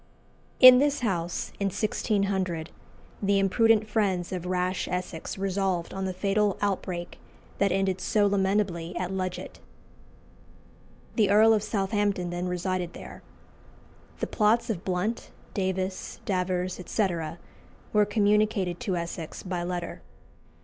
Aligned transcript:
In 0.59 0.79
this 0.79 1.01
house, 1.01 1.51
in 1.59 1.67
1600, 1.67 2.71
the 3.21 3.37
imprudent 3.37 3.87
friends 3.87 4.31
of 4.31 4.47
rash 4.47 4.87
Essex 4.87 5.37
resolved 5.37 5.93
on 5.93 6.05
the 6.05 6.11
fatal 6.13 6.57
outbreak 6.59 7.19
that 7.59 7.71
ended 7.71 8.01
so 8.01 8.25
lamentably 8.25 8.95
at 8.97 9.11
Ludgate. 9.11 9.59
The 11.17 11.29
Earl 11.29 11.53
of 11.53 11.61
Southampton 11.61 12.31
then 12.31 12.47
resided 12.47 12.93
there. 12.93 13.21
The 14.19 14.25
plots 14.25 14.71
of 14.71 14.83
Blount, 14.83 15.29
Davis, 15.53 16.19
Davers, 16.25 16.79
etc., 16.79 17.37
were 17.93 18.03
communicated 18.03 18.79
to 18.79 18.97
Essex 18.97 19.43
by 19.43 19.61
letter. 19.61 20.01